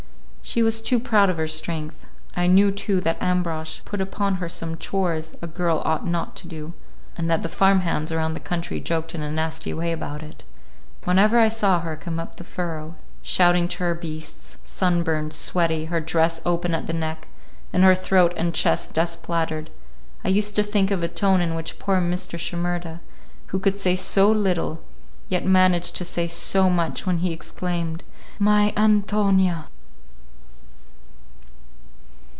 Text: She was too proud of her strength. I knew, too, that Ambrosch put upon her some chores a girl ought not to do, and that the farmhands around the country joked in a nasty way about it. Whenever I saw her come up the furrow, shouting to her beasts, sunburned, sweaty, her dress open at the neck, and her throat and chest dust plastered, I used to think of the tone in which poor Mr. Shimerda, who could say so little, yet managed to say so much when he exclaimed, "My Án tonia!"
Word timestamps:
She 0.43 0.63
was 0.63 0.81
too 0.81 0.99
proud 0.99 1.29
of 1.29 1.37
her 1.37 1.47
strength. 1.47 2.03
I 2.35 2.45
knew, 2.45 2.71
too, 2.73 2.99
that 3.01 3.21
Ambrosch 3.23 3.79
put 3.85 4.01
upon 4.01 4.35
her 4.35 4.49
some 4.49 4.75
chores 4.75 5.33
a 5.41 5.47
girl 5.47 5.81
ought 5.85 6.05
not 6.05 6.35
to 6.37 6.47
do, 6.47 6.73
and 7.15 7.29
that 7.29 7.41
the 7.41 7.47
farmhands 7.47 8.11
around 8.11 8.33
the 8.33 8.41
country 8.41 8.81
joked 8.81 9.15
in 9.15 9.21
a 9.21 9.31
nasty 9.31 9.73
way 9.73 9.93
about 9.93 10.21
it. 10.21 10.43
Whenever 11.05 11.39
I 11.39 11.47
saw 11.47 11.79
her 11.79 11.95
come 11.95 12.19
up 12.19 12.35
the 12.35 12.43
furrow, 12.43 12.95
shouting 13.21 13.69
to 13.69 13.77
her 13.77 13.95
beasts, 13.95 14.57
sunburned, 14.61 15.31
sweaty, 15.31 15.85
her 15.85 16.01
dress 16.01 16.41
open 16.45 16.75
at 16.75 16.85
the 16.85 16.91
neck, 16.91 17.29
and 17.71 17.85
her 17.85 17.95
throat 17.95 18.33
and 18.35 18.53
chest 18.53 18.93
dust 18.95 19.23
plastered, 19.23 19.69
I 20.25 20.27
used 20.27 20.57
to 20.57 20.63
think 20.63 20.91
of 20.91 20.99
the 20.99 21.07
tone 21.07 21.39
in 21.39 21.55
which 21.55 21.79
poor 21.79 22.01
Mr. 22.01 22.37
Shimerda, 22.37 22.99
who 23.47 23.59
could 23.59 23.77
say 23.77 23.95
so 23.95 24.29
little, 24.29 24.83
yet 25.29 25.45
managed 25.45 25.95
to 25.95 26.03
say 26.03 26.27
so 26.27 26.69
much 26.69 27.05
when 27.05 27.19
he 27.19 27.31
exclaimed, 27.31 28.03
"My 28.37 28.73
Án 28.75 29.05
tonia!" 29.07 29.67